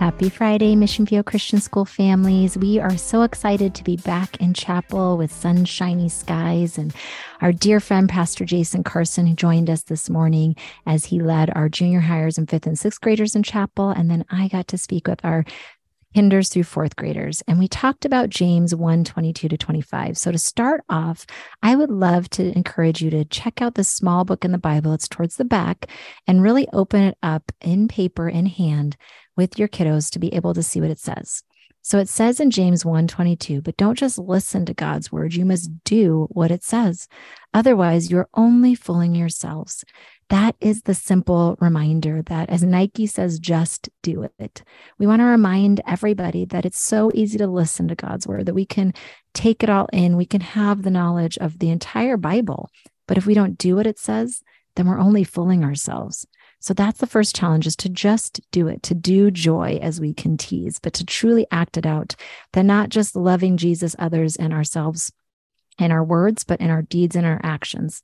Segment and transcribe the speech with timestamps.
[0.00, 2.56] Happy Friday, Mission Viejo Christian School families.
[2.56, 6.78] We are so excited to be back in chapel with sunshiny skies.
[6.78, 6.94] And
[7.42, 11.68] our dear friend, Pastor Jason Carson, who joined us this morning as he led our
[11.68, 13.90] junior hires and fifth and sixth graders in chapel.
[13.90, 15.44] And then I got to speak with our
[16.14, 17.42] kinders through fourth graders.
[17.46, 21.26] And we talked about james 1 22 to 25 so to start off
[21.62, 24.92] i would love to encourage you to check out this small book in the bible.
[24.92, 25.86] It's towards the back
[26.26, 28.96] and really open it up in paper in hand
[29.36, 31.42] with your kiddos to be able to see what it says.
[31.82, 35.34] So it says in james 1 22 but don't just listen to god's word.
[35.34, 37.08] You must do what it says.
[37.54, 39.84] Otherwise you're only fooling yourselves
[40.30, 44.62] that is the simple reminder that as Nike says, just do it.
[44.96, 48.54] We want to remind everybody that it's so easy to listen to God's word, that
[48.54, 48.94] we can
[49.34, 50.16] take it all in.
[50.16, 52.70] We can have the knowledge of the entire Bible.
[53.08, 54.42] But if we don't do what it says,
[54.76, 56.26] then we're only fooling ourselves.
[56.60, 60.14] So that's the first challenge is to just do it, to do joy as we
[60.14, 62.14] can tease, but to truly act it out.
[62.52, 65.10] That not just loving Jesus, others, and ourselves
[65.78, 68.02] in our words, but in our deeds and our actions.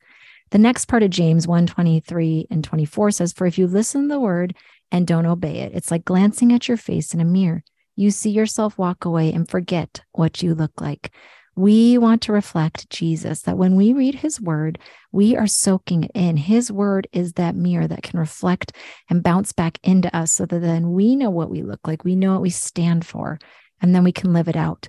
[0.50, 4.08] The next part of James 1 23 and 24 says, For if you listen to
[4.08, 4.54] the word
[4.92, 7.64] and don't obey it, it's like glancing at your face in a mirror.
[7.96, 11.10] You see yourself walk away and forget what you look like.
[11.56, 14.78] We want to reflect Jesus, that when we read his word,
[15.10, 16.36] we are soaking it in.
[16.36, 18.72] His word is that mirror that can reflect
[19.08, 22.04] and bounce back into us so that then we know what we look like.
[22.04, 23.38] We know what we stand for,
[23.80, 24.86] and then we can live it out.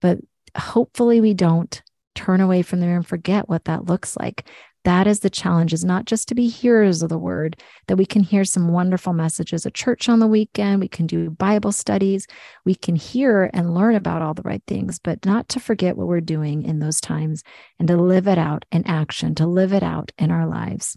[0.00, 0.18] But
[0.56, 1.82] hopefully, we don't
[2.14, 4.48] turn away from there and forget what that looks like
[4.86, 8.06] that is the challenge is not just to be hearers of the word that we
[8.06, 12.28] can hear some wonderful messages at church on the weekend we can do bible studies
[12.64, 16.06] we can hear and learn about all the right things but not to forget what
[16.06, 17.42] we're doing in those times
[17.80, 20.96] and to live it out in action to live it out in our lives.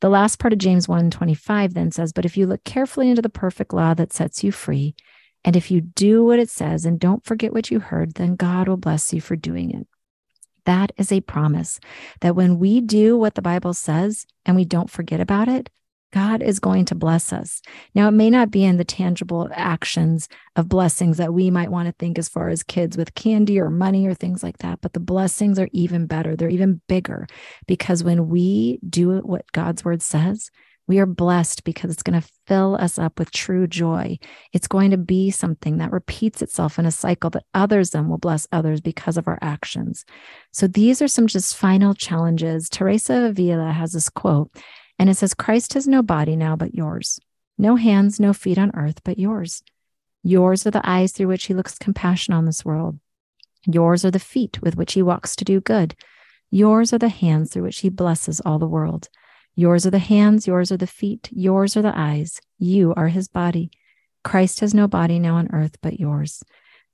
[0.00, 3.30] The last part of james 125 then says but if you look carefully into the
[3.30, 4.94] perfect law that sets you free
[5.42, 8.68] and if you do what it says and don't forget what you heard then god
[8.68, 9.86] will bless you for doing it
[10.64, 11.80] that is a promise
[12.20, 15.70] that when we do what the Bible says and we don't forget about it,
[16.12, 17.62] God is going to bless us.
[17.94, 21.88] Now, it may not be in the tangible actions of blessings that we might want
[21.88, 24.92] to think as far as kids with candy or money or things like that, but
[24.92, 26.36] the blessings are even better.
[26.36, 27.26] They're even bigger
[27.66, 30.50] because when we do what God's word says,
[30.88, 34.18] we are blessed because it's going to fill us up with true joy.
[34.52, 38.18] It's going to be something that repeats itself in a cycle that others then will
[38.18, 40.04] bless others because of our actions.
[40.50, 42.68] So these are some just final challenges.
[42.68, 44.50] Teresa Avila has this quote,
[44.98, 47.20] and it says, Christ has no body now but yours,
[47.58, 49.62] no hands, no feet on earth but yours.
[50.24, 52.98] Yours are the eyes through which he looks compassion on this world.
[53.66, 55.94] Yours are the feet with which he walks to do good.
[56.50, 59.08] Yours are the hands through which he blesses all the world.
[59.54, 62.40] Yours are the hands, yours are the feet, yours are the eyes.
[62.58, 63.70] You are his body.
[64.24, 66.42] Christ has no body now on earth but yours.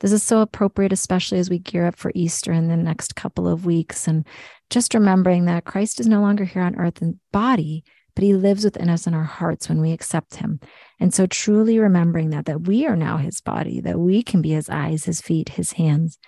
[0.00, 3.48] This is so appropriate, especially as we gear up for Easter in the next couple
[3.48, 4.06] of weeks.
[4.06, 4.26] And
[4.70, 8.64] just remembering that Christ is no longer here on earth in body, but he lives
[8.64, 10.60] within us in our hearts when we accept him.
[11.00, 14.50] And so truly remembering that, that we are now his body, that we can be
[14.50, 16.18] his eyes, his feet, his hands,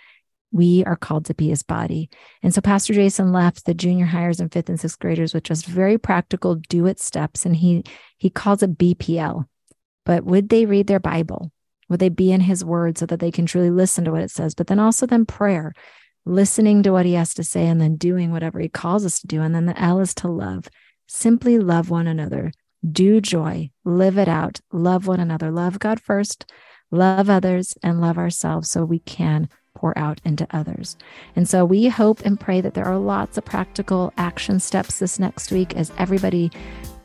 [0.53, 2.11] we are called to be his body.
[2.43, 5.67] And so Pastor Jason left the junior hires and fifth and sixth graders with just
[5.67, 7.47] very practical do it steps.
[7.47, 7.85] And he
[8.17, 9.47] he calls it BPL.
[10.05, 11.53] But would they read their Bible?
[11.89, 14.31] Would they be in his word so that they can truly listen to what it
[14.31, 14.55] says?
[14.55, 15.73] But then also then prayer,
[16.25, 19.27] listening to what he has to say and then doing whatever he calls us to
[19.27, 19.43] do.
[19.43, 20.69] And then the L is to love.
[21.07, 22.53] Simply love one another.
[22.89, 26.51] Do joy, live it out, love one another, love God first,
[26.91, 30.97] love others, and love ourselves so we can pour out into others.
[31.37, 35.19] And so we hope and pray that there are lots of practical action steps this
[35.19, 36.51] next week as everybody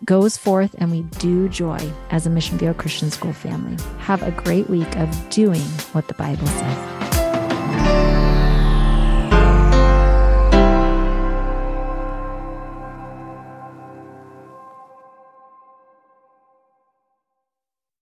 [0.04, 1.80] goes forth and we do joy
[2.12, 3.82] as a Mission Viejo Christian School family.
[4.00, 5.62] Have a great week of doing
[5.94, 8.05] what the Bible says.